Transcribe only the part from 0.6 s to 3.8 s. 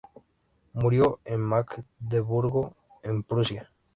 Murió en Magdeburgo, en Prusia.